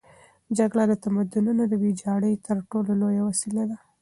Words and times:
جګړه 0.57 0.83
د 0.87 0.93
تمدنونو 1.03 1.63
د 1.67 1.73
ویجاړۍ 1.83 2.33
تر 2.47 2.57
ټولو 2.69 2.91
لویه 3.01 3.23
وسیله 3.29 3.63
ده. 3.69 3.77